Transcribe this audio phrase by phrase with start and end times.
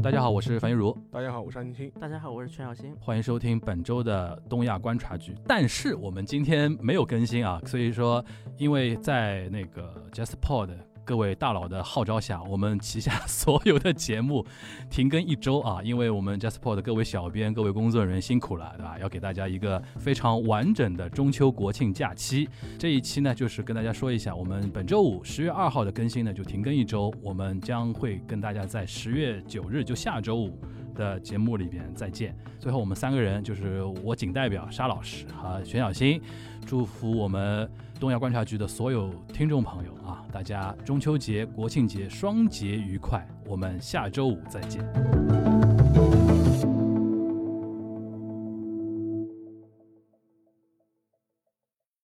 [0.00, 2.00] 大家好，我是樊玉茹，大家好，我是安青青。
[2.00, 2.94] 大家好，我是全小新。
[3.00, 5.34] 欢迎收听本周的东亚观察局。
[5.46, 8.24] 但是我们今天没有更新啊，所以说，
[8.56, 10.70] 因为在那个 JustPod
[11.08, 14.44] 各位大佬的号召下，我们旗下所有的节目
[14.90, 18.98] 停更一周啊，因为我们 JustPod 各位小编、各位工作人员辛苦了，对吧？
[19.00, 22.46] 要给大家一个非常完整的中秋国庆假期。
[22.78, 30.60] 这一期呢，就是跟大家说一下，我们本周五十月二号的更新呢就停更一周，我们将会跟大家在十月九日，就下周五
[30.98, 32.36] 的节目里边再见。
[32.58, 36.20] 最后，我们三个人就是我仅代表沙老师和玄小新，
[36.66, 43.24] 祝福我们东亚观察局的所有听众朋友啊，大家中秋节、国庆节双节愉快！
[43.46, 45.57] 我们下周五再见。